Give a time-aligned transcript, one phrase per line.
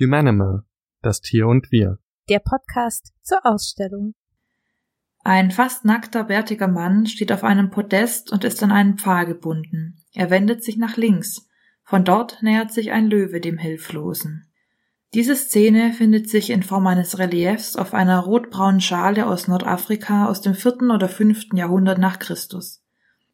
[0.00, 0.62] Humanimal,
[1.02, 1.98] das Tier und wir.
[2.28, 4.14] Der Podcast zur Ausstellung.
[5.24, 10.00] Ein fast nackter, bärtiger Mann steht auf einem Podest und ist an einen Pfahl gebunden.
[10.14, 11.48] Er wendet sich nach links.
[11.82, 14.48] Von dort nähert sich ein Löwe dem Hilflosen.
[15.14, 20.42] Diese Szene findet sich in Form eines Reliefs auf einer rotbraunen Schale aus Nordafrika aus
[20.42, 22.84] dem vierten oder fünften Jahrhundert nach Christus.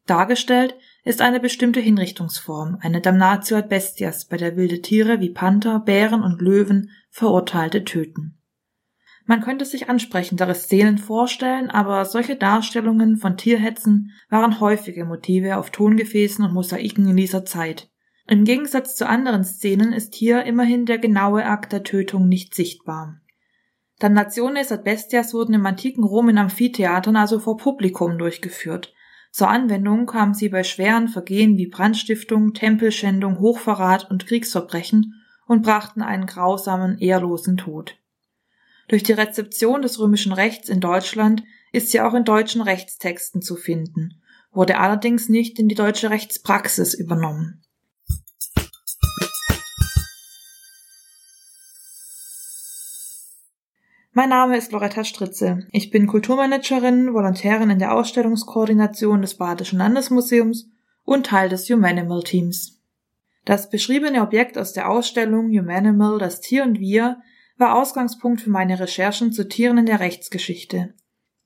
[0.07, 0.73] Dargestellt
[1.05, 6.23] ist eine bestimmte Hinrichtungsform, eine Damnatio ad bestias, bei der wilde Tiere wie Panther, Bären
[6.23, 8.41] und Löwen Verurteilte töten.
[9.27, 15.69] Man könnte sich ansprechendere Szenen vorstellen, aber solche Darstellungen von Tierhetzen waren häufige Motive auf
[15.69, 17.89] Tongefäßen und Mosaiken in dieser Zeit.
[18.27, 23.21] Im Gegensatz zu anderen Szenen ist hier immerhin der genaue Akt der Tötung nicht sichtbar.
[23.99, 28.94] Damnationes ad bestias wurden im antiken Rom in Amphitheatern also vor Publikum durchgeführt.
[29.35, 36.01] Zur Anwendung kamen sie bei schweren Vergehen wie Brandstiftung, Tempelschändung, Hochverrat und Kriegsverbrechen und brachten
[36.01, 37.97] einen grausamen, ehrlosen Tod.
[38.87, 41.43] Durch die Rezeption des römischen Rechts in Deutschland
[41.73, 44.21] ist sie auch in deutschen Rechtstexten zu finden,
[44.53, 47.61] wurde allerdings nicht in die deutsche Rechtspraxis übernommen.
[54.17, 55.67] Mein Name ist Loretta Stritze.
[55.73, 60.69] Ich bin Kulturmanagerin, Volontärin in der Ausstellungskoordination des Badischen Landesmuseums
[61.03, 62.81] und Teil des Humanimal Teams.
[63.43, 67.17] Das beschriebene Objekt aus der Ausstellung Humanimal, das Tier und wir,
[67.57, 70.93] war Ausgangspunkt für meine Recherchen zu Tieren in der Rechtsgeschichte.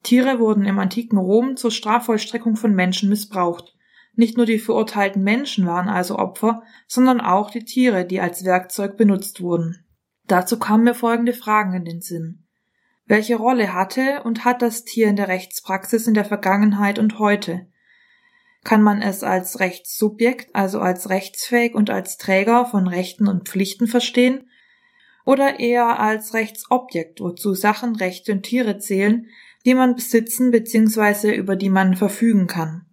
[0.04, 3.76] Tiere wurden im antiken Rom zur Strafvollstreckung von Menschen missbraucht.
[4.14, 8.96] Nicht nur die verurteilten Menschen waren also Opfer, sondern auch die Tiere, die als Werkzeug
[8.96, 9.88] benutzt wurden.
[10.28, 12.46] Dazu kamen mir folgende Fragen in den Sinn.
[13.10, 17.66] Welche Rolle hatte und hat das Tier in der Rechtspraxis in der Vergangenheit und heute?
[18.64, 23.88] Kann man es als Rechtssubjekt, also als rechtsfähig und als Träger von Rechten und Pflichten
[23.88, 24.48] verstehen?
[25.26, 29.26] Oder eher als Rechtsobjekt, wozu Sachen, Rechte und Tiere zählen,
[29.66, 31.34] die man besitzen bzw.
[31.34, 32.89] über die man verfügen kann?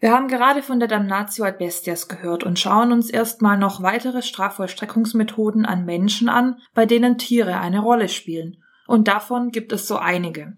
[0.00, 4.22] Wir haben gerade von der Damnatio ad bestias gehört und schauen uns erstmal noch weitere
[4.22, 8.62] Strafvollstreckungsmethoden an Menschen an, bei denen Tiere eine Rolle spielen.
[8.86, 10.56] Und davon gibt es so einige.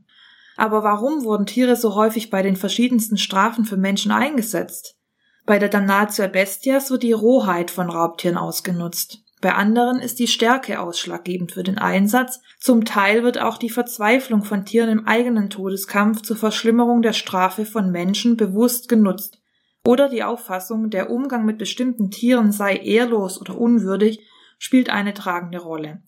[0.56, 4.96] Aber warum wurden Tiere so häufig bei den verschiedensten Strafen für Menschen eingesetzt?
[5.44, 9.25] Bei der Damnatio ad bestias wird die Rohheit von Raubtieren ausgenutzt.
[9.40, 12.40] Bei anderen ist die Stärke ausschlaggebend für den Einsatz.
[12.58, 17.66] Zum Teil wird auch die Verzweiflung von Tieren im eigenen Todeskampf zur Verschlimmerung der Strafe
[17.66, 19.42] von Menschen bewusst genutzt.
[19.84, 24.20] Oder die Auffassung, der Umgang mit bestimmten Tieren sei ehrlos oder unwürdig,
[24.58, 26.02] spielt eine tragende Rolle.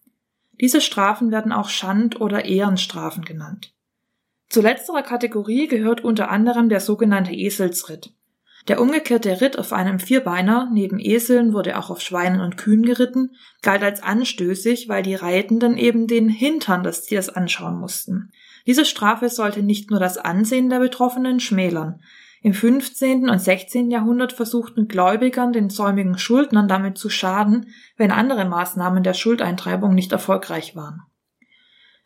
[0.61, 3.75] Diese Strafen werden auch Schand- oder Ehrenstrafen genannt.
[4.49, 8.15] Zu letzterer Kategorie gehört unter anderem der sogenannte Eselsritt.
[8.69, 13.31] Der umgekehrte Ritt auf einem Vierbeiner, neben Eseln wurde auch auf Schweinen und Kühen geritten,
[13.62, 18.31] galt als anstößig, weil die Reitenden eben den Hintern des Tiers anschauen mussten.
[18.67, 22.03] Diese Strafe sollte nicht nur das Ansehen der Betroffenen schmälern.
[22.43, 23.31] Im 15.
[23.31, 23.91] und 16.
[23.91, 30.12] Jahrhundert versuchten Gläubigern den säumigen Schuldnern damit zu schaden, wenn andere Maßnahmen der Schuldeintreibung nicht
[30.12, 31.00] erfolgreich waren.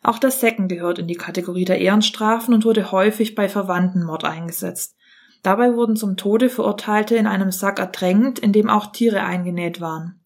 [0.01, 4.95] Auch das Säcken gehört in die Kategorie der Ehrenstrafen und wurde häufig bei Verwandtenmord eingesetzt.
[5.43, 10.21] Dabei wurden zum Tode Verurteilte in einem Sack ertränkt, in dem auch Tiere eingenäht waren.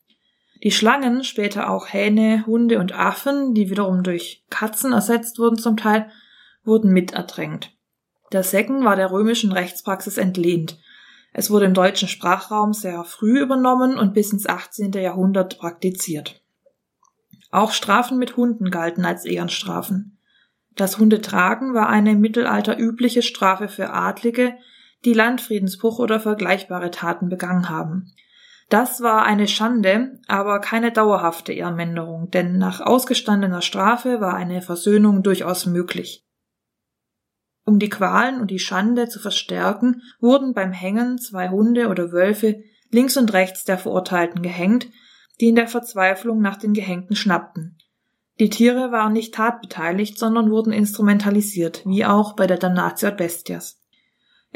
[0.64, 5.76] Die Schlangen, später auch Hähne, Hunde und Affen, die wiederum durch Katzen ersetzt wurden zum
[5.76, 6.10] Teil,
[6.64, 7.76] wurden mit ertränkt.
[8.32, 10.78] Der Säcken war der römischen Rechtspraxis entlehnt.
[11.34, 14.92] Es wurde im deutschen Sprachraum sehr früh übernommen und bis ins 18.
[14.94, 16.42] Jahrhundert praktiziert.
[17.52, 20.20] Auch Strafen mit Hunden galten als Ehrenstrafen.
[20.76, 24.58] Das Hundetragen war eine im Mittelalter übliche Strafe für Adlige,
[25.06, 28.14] die Landfriedensbruch oder vergleichbare Taten begangen haben.
[28.70, 35.24] Das war eine Schande, aber keine dauerhafte Ehrenminderung, denn nach ausgestandener Strafe war eine Versöhnung
[35.24, 36.26] durchaus möglich.
[37.64, 42.64] Um die Qualen und die Schande zu verstärken, wurden beim Hängen zwei Hunde oder Wölfe
[42.92, 44.88] links und rechts der Verurteilten gehängt,
[45.40, 47.78] die in der Verzweiflung nach den Gehängten schnappten.
[48.40, 53.82] Die Tiere waren nicht tatbeteiligt, sondern wurden instrumentalisiert, wie auch bei der Damnatio Bestias.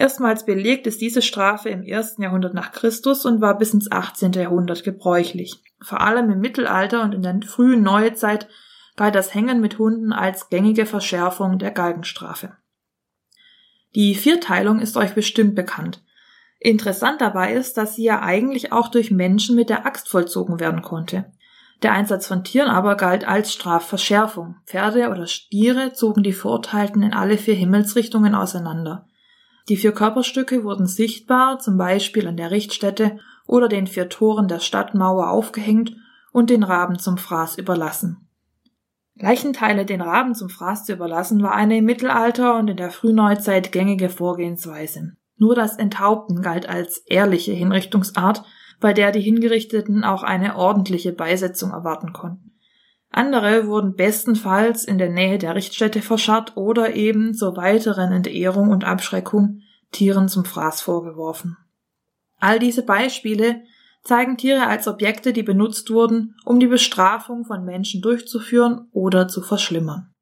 [0.01, 4.31] Erstmals belegt ist diese Strafe im ersten Jahrhundert nach Christus und war bis ins 18.
[4.31, 5.61] Jahrhundert gebräuchlich.
[5.79, 8.47] Vor allem im Mittelalter und in der frühen Neuzeit
[8.95, 12.57] galt das Hängen mit Hunden als gängige Verschärfung der Galgenstrafe.
[13.93, 16.01] Die Vierteilung ist euch bestimmt bekannt.
[16.57, 20.81] Interessant dabei ist, dass sie ja eigentlich auch durch Menschen mit der Axt vollzogen werden
[20.81, 21.31] konnte.
[21.83, 24.55] Der Einsatz von Tieren aber galt als Strafverschärfung.
[24.65, 29.05] Pferde oder Stiere zogen die Verurteilten in alle vier Himmelsrichtungen auseinander.
[29.69, 34.59] Die vier Körperstücke wurden sichtbar, zum Beispiel an der Richtstätte oder den vier Toren der
[34.59, 35.95] Stadtmauer aufgehängt
[36.31, 38.27] und den Raben zum Fraß überlassen.
[39.15, 43.71] Leichenteile den Raben zum Fraß zu überlassen, war eine im Mittelalter und in der Frühneuzeit
[43.71, 45.13] gängige Vorgehensweise.
[45.37, 48.43] Nur das Enthaupten galt als ehrliche Hinrichtungsart,
[48.79, 52.51] bei der die Hingerichteten auch eine ordentliche Beisetzung erwarten konnten.
[53.11, 58.85] Andere wurden bestenfalls in der Nähe der Richtstätte verscharrt oder eben zur weiteren Entehrung und
[58.85, 59.61] Abschreckung
[59.91, 61.57] Tieren zum Fraß vorgeworfen.
[62.39, 63.63] All diese Beispiele
[64.03, 69.41] zeigen Tiere als Objekte, die benutzt wurden, um die Bestrafung von Menschen durchzuführen oder zu
[69.41, 70.13] verschlimmern.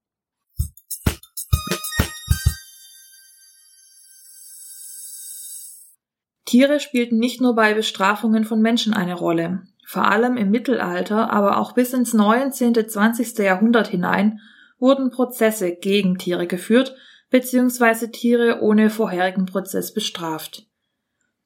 [6.46, 9.68] Tiere spielten nicht nur bei Bestrafungen von Menschen eine Rolle.
[9.92, 12.76] Vor allem im Mittelalter, aber auch bis ins 19.
[12.88, 13.40] 20.
[13.40, 14.40] Jahrhundert hinein
[14.78, 16.96] wurden Prozesse gegen Tiere geführt,
[17.32, 20.68] beziehungsweise Tiere ohne vorherigen Prozess bestraft.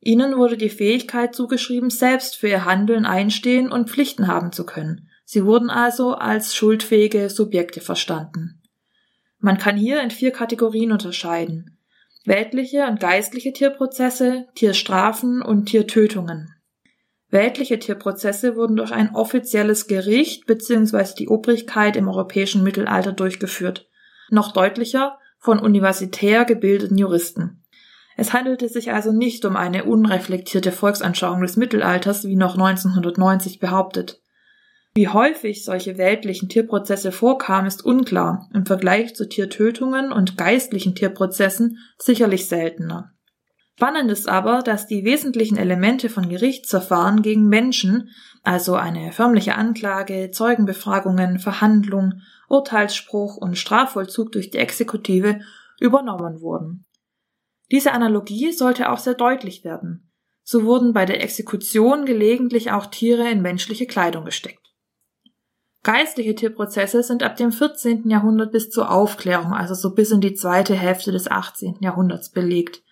[0.02, 5.08] Ihnen wurde die Fähigkeit zugeschrieben, selbst für ihr Handeln einstehen und Pflichten haben zu können.
[5.24, 8.62] Sie wurden also als schuldfähige Subjekte verstanden.
[9.40, 11.78] Man kann hier in vier Kategorien unterscheiden.
[12.26, 16.53] Weltliche und geistliche Tierprozesse, Tierstrafen und Tiertötungen.
[17.34, 21.16] Weltliche Tierprozesse wurden durch ein offizielles Gericht bzw.
[21.18, 23.90] die Obrigkeit im europäischen Mittelalter durchgeführt.
[24.30, 27.64] Noch deutlicher von universitär gebildeten Juristen.
[28.18, 34.22] Es handelte sich also nicht um eine unreflektierte Volksanschauung des Mittelalters, wie noch 1990 behauptet.
[34.94, 41.80] Wie häufig solche weltlichen Tierprozesse vorkamen, ist unklar, im Vergleich zu Tiertötungen und geistlichen Tierprozessen
[41.98, 43.12] sicherlich seltener.
[43.76, 48.10] Spannend ist aber, dass die wesentlichen Elemente von Gerichtsverfahren gegen Menschen,
[48.44, 55.40] also eine förmliche Anklage, Zeugenbefragungen, Verhandlung, Urteilsspruch und Strafvollzug durch die Exekutive,
[55.80, 56.86] übernommen wurden.
[57.72, 60.12] Diese Analogie sollte auch sehr deutlich werden.
[60.44, 64.60] So wurden bei der Exekution gelegentlich auch Tiere in menschliche Kleidung gesteckt.
[65.82, 68.10] Geistliche Tierprozesse sind ab dem 14.
[68.10, 71.78] Jahrhundert bis zur Aufklärung, also so bis in die zweite Hälfte des 18.
[71.82, 72.84] Jahrhunderts belegt.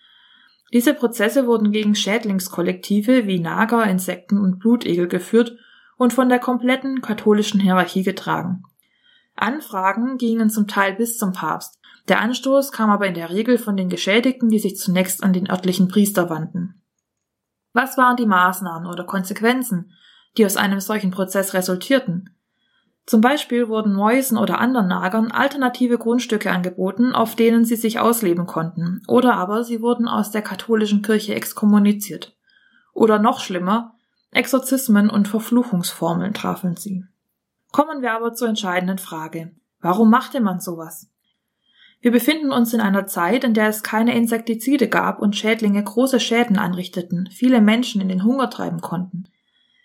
[0.73, 5.57] Diese Prozesse wurden gegen Schädlingskollektive wie Nager, Insekten und Blutegel geführt
[5.97, 8.63] und von der kompletten katholischen Hierarchie getragen.
[9.35, 13.77] Anfragen gingen zum Teil bis zum Papst, der Anstoß kam aber in der Regel von
[13.77, 16.81] den Geschädigten, die sich zunächst an den örtlichen Priester wandten.
[17.74, 19.94] Was waren die Maßnahmen oder Konsequenzen,
[20.38, 22.35] die aus einem solchen Prozess resultierten?
[23.06, 28.45] Zum Beispiel wurden Mäusen oder anderen Nagern alternative Grundstücke angeboten, auf denen sie sich ausleben
[28.45, 32.36] konnten, oder aber sie wurden aus der katholischen Kirche exkommuniziert.
[32.94, 33.95] Oder noch schlimmer,
[34.31, 37.03] Exorzismen und Verfluchungsformeln trafen sie.
[37.71, 39.51] Kommen wir aber zur entscheidenden Frage.
[39.81, 41.09] Warum machte man sowas?
[42.00, 46.19] Wir befinden uns in einer Zeit, in der es keine Insektizide gab und Schädlinge große
[46.19, 49.25] Schäden anrichteten, viele Menschen in den Hunger treiben konnten.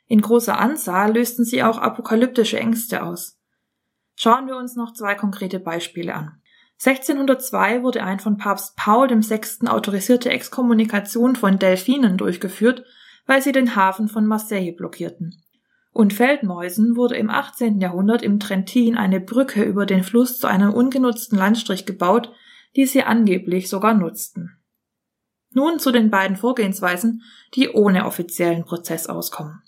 [0.06, 3.38] In großer Anzahl lösten sie auch apokalyptische Ängste aus.
[4.14, 6.40] Schauen wir uns noch zwei konkrete Beispiele an.
[6.84, 9.66] 1602 wurde ein von Papst Paul VI.
[9.68, 12.84] autorisierte Exkommunikation von Delfinen durchgeführt,
[13.26, 15.42] weil sie den Hafen von Marseille blockierten
[15.96, 17.80] und Feldmäusen wurde im 18.
[17.80, 22.30] Jahrhundert im Trentin eine Brücke über den Fluss zu einem ungenutzten Landstrich gebaut,
[22.76, 24.58] die sie angeblich sogar nutzten.
[25.54, 27.22] Nun zu den beiden Vorgehensweisen,
[27.54, 29.62] die ohne offiziellen Prozess auskommen.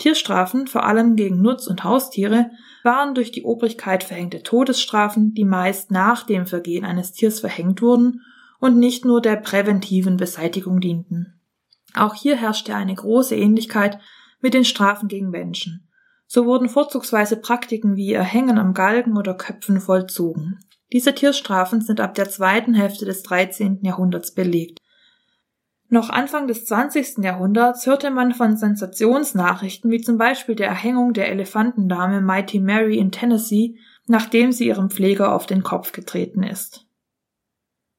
[0.00, 2.50] Tierstrafen, vor allem gegen Nutz- und Haustiere,
[2.82, 8.22] waren durch die Obrigkeit verhängte Todesstrafen, die meist nach dem Vergehen eines Tiers verhängt wurden
[8.58, 11.40] und nicht nur der präventiven Beseitigung dienten.
[11.94, 13.98] Auch hier herrschte eine große Ähnlichkeit
[14.40, 15.88] mit den Strafen gegen Menschen.
[16.26, 20.60] So wurden vorzugsweise Praktiken wie Erhängen am Galgen oder Köpfen vollzogen.
[20.92, 23.80] Diese Tierstrafen sind ab der zweiten Hälfte des 13.
[23.82, 24.78] Jahrhunderts belegt.
[25.92, 27.18] Noch Anfang des 20.
[27.18, 33.10] Jahrhunderts hörte man von Sensationsnachrichten wie zum Beispiel der Erhängung der Elefantendame Mighty Mary in
[33.10, 36.86] Tennessee, nachdem sie ihrem Pfleger auf den Kopf getreten ist.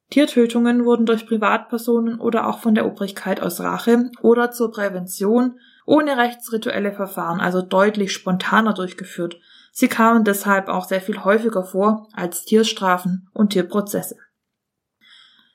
[0.08, 6.16] Tiertötungen wurden durch Privatpersonen oder auch von der Obrigkeit aus Rache oder zur Prävention ohne
[6.16, 9.38] rechtsrituelle Verfahren, also deutlich spontaner durchgeführt.
[9.70, 14.16] Sie kamen deshalb auch sehr viel häufiger vor als Tierstrafen und Tierprozesse.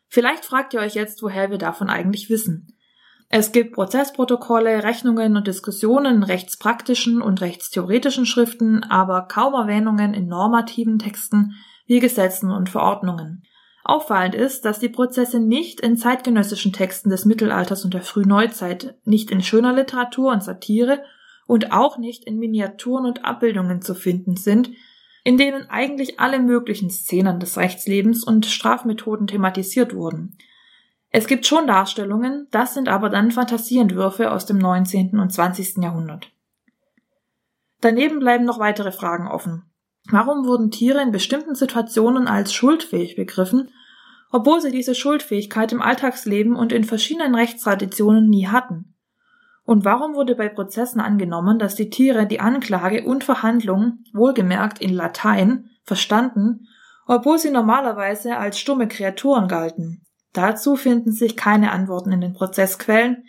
[0.08, 2.78] Vielleicht fragt ihr euch jetzt, woher wir davon eigentlich wissen.
[3.30, 10.98] Es gibt Prozessprotokolle, Rechnungen und Diskussionen rechtspraktischen und rechtstheoretischen Schriften, aber kaum Erwähnungen in normativen
[10.98, 13.44] Texten wie Gesetzen und Verordnungen.
[13.84, 19.32] Auffallend ist, dass die Prozesse nicht in zeitgenössischen Texten des Mittelalters und der Frühneuzeit, nicht
[19.32, 21.04] in schöner Literatur und Satire
[21.48, 24.72] und auch nicht in Miniaturen und Abbildungen zu finden sind,
[25.28, 30.38] in denen eigentlich alle möglichen Szenen des Rechtslebens und Strafmethoden thematisiert wurden.
[31.10, 35.20] Es gibt schon Darstellungen, das sind aber dann Fantasieentwürfe aus dem 19.
[35.20, 35.84] und 20.
[35.84, 36.32] Jahrhundert.
[37.82, 39.64] Daneben bleiben noch weitere Fragen offen.
[40.10, 43.72] Warum wurden Tiere in bestimmten Situationen als schuldfähig begriffen,
[44.32, 48.96] obwohl sie diese Schuldfähigkeit im Alltagsleben und in verschiedenen Rechtstraditionen nie hatten?
[49.68, 54.94] Und warum wurde bei Prozessen angenommen, dass die Tiere die Anklage und Verhandlung, wohlgemerkt in
[54.94, 56.70] Latein, verstanden,
[57.06, 60.06] obwohl sie normalerweise als stumme Kreaturen galten?
[60.32, 63.26] Dazu finden sich keine Antworten in den Prozessquellen,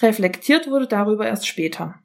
[0.00, 1.96] reflektiert wurde darüber erst später.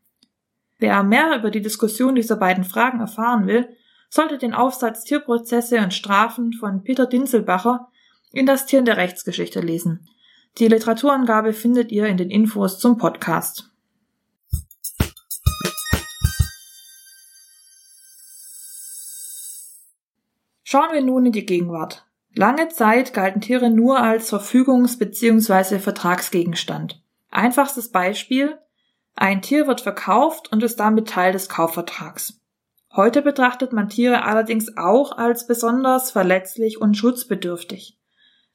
[0.80, 3.70] Wer mehr über die Diskussion dieser beiden Fragen erfahren will,
[4.10, 7.90] sollte den Aufsatz Tierprozesse und Strafen von Peter Dinselbacher
[8.32, 10.10] in das Tier in der Rechtsgeschichte lesen.
[10.60, 13.70] Die Literaturangabe findet ihr in den Infos zum Podcast.
[20.64, 22.06] Schauen wir nun in die Gegenwart.
[22.34, 25.80] Lange Zeit galten Tiere nur als Verfügungs- bzw.
[25.80, 27.02] Vertragsgegenstand.
[27.30, 28.58] Einfachstes Beispiel
[29.16, 32.40] ein Tier wird verkauft und ist damit Teil des Kaufvertrags.
[32.96, 37.98] Heute betrachtet man Tiere allerdings auch als besonders verletzlich und schutzbedürftig.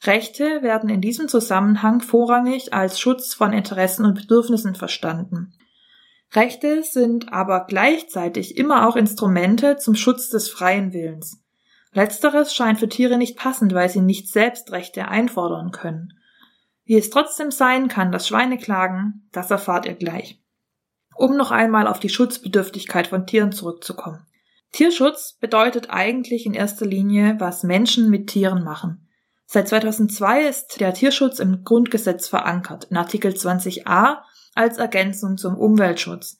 [0.05, 5.55] Rechte werden in diesem Zusammenhang vorrangig als Schutz von Interessen und Bedürfnissen verstanden.
[6.33, 11.43] Rechte sind aber gleichzeitig immer auch Instrumente zum Schutz des freien Willens.
[11.93, 16.15] Letzteres scheint für Tiere nicht passend, weil sie nicht selbst Rechte einfordern können.
[16.85, 20.41] Wie es trotzdem sein kann, dass Schweine klagen, das erfahrt ihr gleich.
[21.15, 24.27] Um noch einmal auf die Schutzbedürftigkeit von Tieren zurückzukommen.
[24.73, 29.07] Tierschutz bedeutet eigentlich in erster Linie, was Menschen mit Tieren machen.
[29.47, 34.19] Seit 2002 ist der Tierschutz im Grundgesetz verankert, in Artikel 20a
[34.55, 36.39] als Ergänzung zum Umweltschutz.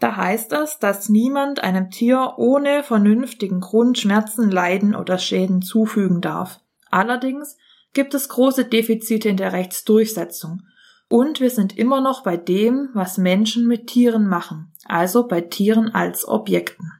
[0.00, 6.20] Da heißt es, dass niemand einem Tier ohne vernünftigen Grund Schmerzen, Leiden oder Schäden zufügen
[6.20, 6.60] darf.
[6.90, 7.56] Allerdings
[7.92, 10.62] gibt es große Defizite in der Rechtsdurchsetzung.
[11.08, 15.94] Und wir sind immer noch bei dem, was Menschen mit Tieren machen, also bei Tieren
[15.94, 16.92] als Objekten.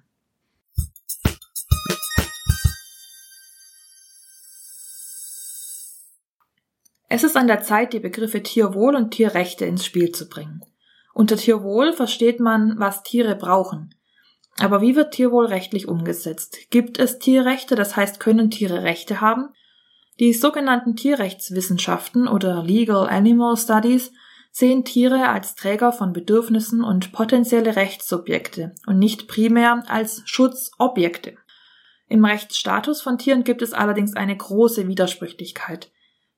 [7.15, 10.63] Es ist an der Zeit, die Begriffe Tierwohl und Tierrechte ins Spiel zu bringen.
[11.13, 13.95] Unter Tierwohl versteht man, was Tiere brauchen.
[14.59, 16.59] Aber wie wird Tierwohl rechtlich umgesetzt?
[16.71, 19.51] Gibt es Tierrechte, das heißt, können Tiere Rechte haben?
[20.19, 24.11] Die sogenannten Tierrechtswissenschaften oder Legal Animal Studies
[24.51, 31.37] sehen Tiere als Träger von Bedürfnissen und potenzielle Rechtssubjekte und nicht primär als Schutzobjekte.
[32.09, 35.93] Im Rechtsstatus von Tieren gibt es allerdings eine große Widersprüchlichkeit.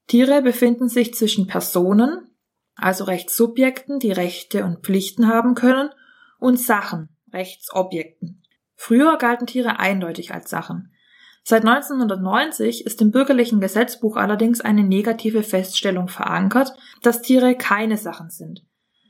[0.06, 2.30] Tiere befinden sich zwischen Personen,
[2.76, 5.90] also Rechtssubjekten, die Rechte und Pflichten haben können,
[6.38, 8.42] und Sachen, Rechtsobjekten.
[8.74, 10.92] Früher galten Tiere eindeutig als Sachen.
[11.42, 16.72] Seit 1990 ist im bürgerlichen Gesetzbuch allerdings eine negative Feststellung verankert,
[17.02, 18.64] dass Tiere keine Sachen sind.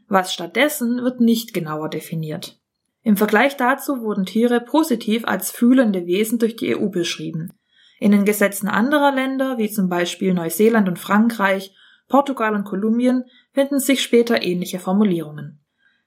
[0.06, 2.60] Was stattdessen wird nicht genauer definiert.
[3.02, 7.52] Im Vergleich dazu wurden Tiere positiv als fühlende Wesen durch die EU beschrieben.
[7.98, 11.74] In den Gesetzen anderer Länder, wie zum Beispiel Neuseeland und Frankreich,
[12.08, 15.60] Portugal und Kolumbien, finden sich später ähnliche Formulierungen.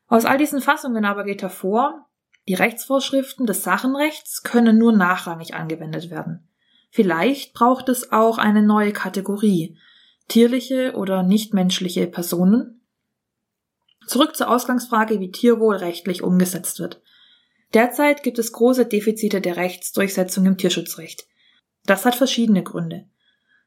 [0.07, 2.07] Aus all diesen Fassungen aber geht hervor,
[2.47, 6.47] die Rechtsvorschriften des Sachenrechts können nur nachrangig angewendet werden.
[6.89, 9.77] Vielleicht braucht es auch eine neue Kategorie,
[10.27, 12.81] tierliche oder nichtmenschliche Personen.
[14.07, 17.01] Zurück zur Ausgangsfrage, wie Tierwohl rechtlich umgesetzt wird.
[17.75, 21.28] Derzeit gibt es große Defizite der Rechtsdurchsetzung im Tierschutzrecht.
[21.89, 23.05] Das hat verschiedene Gründe.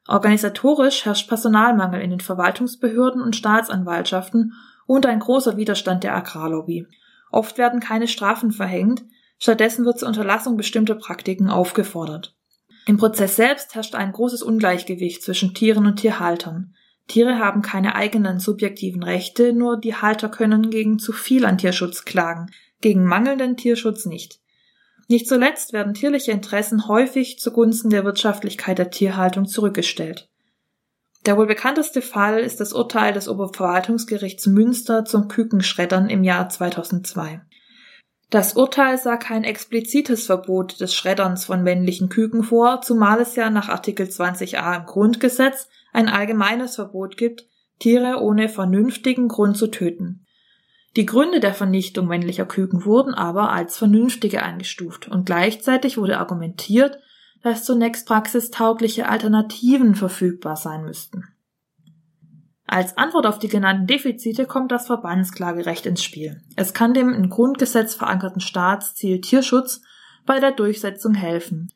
[0.07, 4.53] Organisatorisch herrscht Personalmangel in den Verwaltungsbehörden und Staatsanwaltschaften
[4.85, 6.87] und ein großer Widerstand der Agrarlobby.
[7.31, 9.03] Oft werden keine Strafen verhängt,
[9.39, 12.33] stattdessen wird zur Unterlassung bestimmter Praktiken aufgefordert.
[12.85, 16.75] Im Prozess selbst herrscht ein großes Ungleichgewicht zwischen Tieren und Tierhaltern.
[17.09, 22.05] Tiere haben keine eigenen subjektiven Rechte, nur die Halter können gegen zu viel an Tierschutz
[22.05, 22.49] klagen,
[22.79, 24.39] gegen mangelnden Tierschutz nicht.
[25.07, 30.29] Nicht zuletzt werden tierliche Interessen häufig zugunsten der Wirtschaftlichkeit der Tierhaltung zurückgestellt.
[31.25, 37.41] Der wohl bekannteste Fall ist das Urteil des Oberverwaltungsgerichts Münster zum Kükenschreddern im Jahr 2002.
[38.29, 43.49] Das Urteil sah kein explizites Verbot des Schredderns von männlichen Küken vor, zumal es ja
[43.49, 47.45] nach Artikel 20a im Grundgesetz ein allgemeines Verbot gibt,
[47.79, 50.22] Tiere ohne vernünftigen Grund zu töten.
[50.95, 56.99] Die Gründe der Vernichtung männlicher Küken wurden aber als vernünftige eingestuft und gleichzeitig wurde argumentiert,
[57.41, 61.25] dass zunächst praxistaugliche Alternativen verfügbar sein müssten.
[62.65, 66.41] Als Antwort auf die genannten Defizite kommt das Verbandsklagerecht ins Spiel.
[66.55, 69.81] Es kann dem im Grundgesetz verankerten Staatsziel Tierschutz
[70.25, 71.71] bei der Durchsetzung helfen.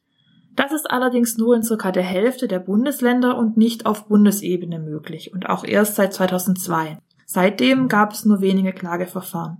[0.55, 5.33] Das ist allerdings nur in circa der Hälfte der Bundesländer und nicht auf Bundesebene möglich
[5.33, 6.97] und auch erst seit 2002.
[7.29, 9.57] Seitdem gab es nur wenige Klageverfahren.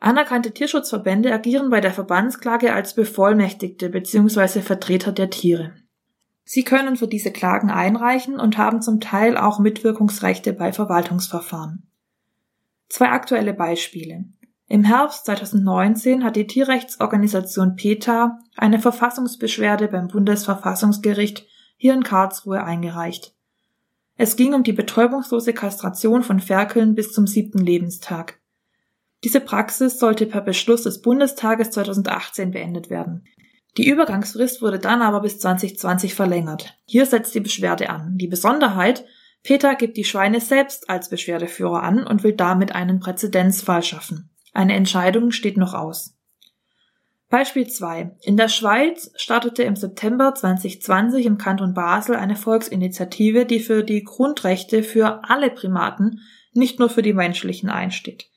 [0.00, 4.62] Anerkannte Tierschutzverbände agieren bei der Verbandsklage als Bevollmächtigte bzw.
[4.62, 5.74] Vertreter der Tiere.
[6.44, 11.88] Sie können für diese Klagen einreichen und haben zum Teil auch Mitwirkungsrechte bei Verwaltungsverfahren.
[12.88, 14.24] Zwei aktuelle Beispiele.
[14.66, 23.37] Im Herbst 2019 hat die Tierrechtsorganisation PETA eine Verfassungsbeschwerde beim Bundesverfassungsgericht hier in Karlsruhe eingereicht.
[24.20, 28.40] Es ging um die betäubungslose Kastration von Ferkeln bis zum siebten Lebenstag.
[29.22, 33.24] Diese Praxis sollte per Beschluss des Bundestages 2018 beendet werden.
[33.76, 36.76] Die Übergangsfrist wurde dann aber bis 2020 verlängert.
[36.84, 38.18] Hier setzt die Beschwerde an.
[38.18, 39.04] Die Besonderheit,
[39.44, 44.30] Peter gibt die Schweine selbst als Beschwerdeführer an und will damit einen Präzedenzfall schaffen.
[44.52, 46.17] Eine Entscheidung steht noch aus.
[47.30, 48.16] Beispiel 2.
[48.22, 54.02] In der Schweiz startete im September 2020 im Kanton Basel eine Volksinitiative, die für die
[54.02, 56.22] Grundrechte für alle Primaten,
[56.54, 58.30] nicht nur für die menschlichen einsteht.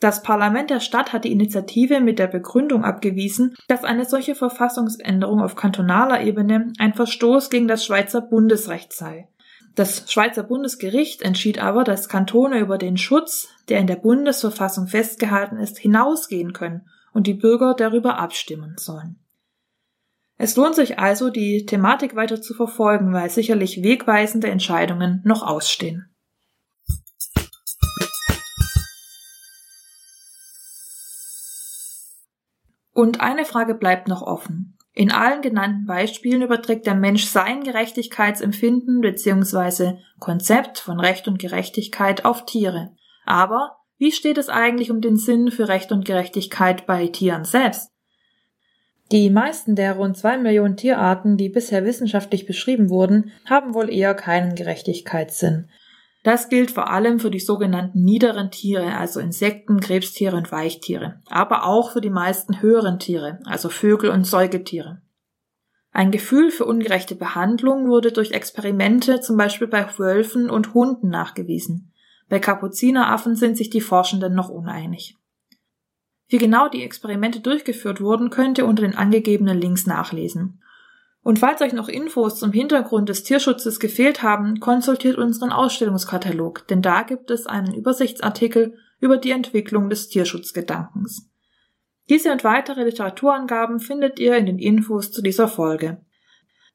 [0.00, 5.40] Das Parlament der Stadt hat die Initiative mit der Begründung abgewiesen, dass eine solche Verfassungsänderung
[5.40, 9.28] auf kantonaler Ebene ein Verstoß gegen das Schweizer Bundesrecht sei.
[9.76, 15.58] Das Schweizer Bundesgericht entschied aber, dass Kantone über den Schutz, der in der Bundesverfassung festgehalten
[15.58, 19.18] ist, hinausgehen können und die Bürger darüber abstimmen sollen.
[20.36, 26.14] Es lohnt sich also, die Thematik weiter zu verfolgen, weil sicherlich wegweisende Entscheidungen noch ausstehen.
[32.92, 34.76] Und eine Frage bleibt noch offen.
[34.92, 39.96] In allen genannten Beispielen überträgt der Mensch sein Gerechtigkeitsempfinden bzw.
[40.18, 42.94] Konzept von Recht und Gerechtigkeit auf Tiere.
[43.24, 47.90] Aber wie steht es eigentlich um den Sinn für Recht und Gerechtigkeit bei Tieren selbst?
[49.12, 54.14] Die meisten der rund zwei Millionen Tierarten, die bisher wissenschaftlich beschrieben wurden, haben wohl eher
[54.14, 55.70] keinen Gerechtigkeitssinn.
[56.24, 61.66] Das gilt vor allem für die sogenannten niederen Tiere, also Insekten, Krebstiere und Weichtiere, aber
[61.66, 65.00] auch für die meisten höheren Tiere, also Vögel und Säugetiere.
[65.92, 71.92] Ein Gefühl für ungerechte Behandlung wurde durch Experimente zum Beispiel bei Wölfen und Hunden nachgewiesen.
[72.28, 75.16] Bei Kapuzineraffen sind sich die Forschenden noch uneinig.
[76.28, 80.60] Wie genau die Experimente durchgeführt wurden, könnt ihr unter den angegebenen Links nachlesen.
[81.22, 86.82] Und falls euch noch Infos zum Hintergrund des Tierschutzes gefehlt haben, konsultiert unseren Ausstellungskatalog, denn
[86.82, 91.28] da gibt es einen Übersichtsartikel über die Entwicklung des Tierschutzgedankens.
[92.08, 96.00] Diese und weitere Literaturangaben findet ihr in den Infos zu dieser Folge.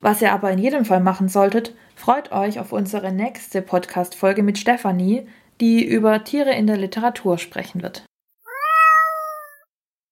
[0.01, 4.57] Was ihr aber in jedem Fall machen solltet, freut euch auf unsere nächste Podcast-Folge mit
[4.57, 5.27] Stefanie,
[5.59, 8.05] die über Tiere in der Literatur sprechen wird.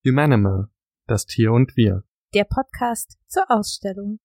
[0.06, 0.68] Humanimal,
[1.06, 2.04] das Tier und wir.
[2.34, 4.18] Der Podcast zur Ausstellung.